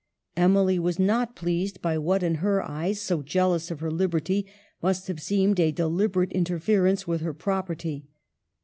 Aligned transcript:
Emily 0.35 0.79
was 0.79 0.97
not 0.97 1.35
pleased 1.35 1.79
by 1.79 1.95
what 1.95 2.23
in 2.23 2.33
her 2.41 2.59
eyes, 2.67 2.99
so 2.99 3.21
jealous 3.21 3.69
of 3.69 3.81
her 3.81 3.91
liberty, 3.91 4.47
must 4.81 5.07
have 5.07 5.21
seemed 5.21 5.59
a 5.59 5.71
deliberate 5.71 6.31
interference 6.31 7.05
with 7.07 7.21
her 7.21 7.35
prop 7.35 7.67
erty. 7.67 8.05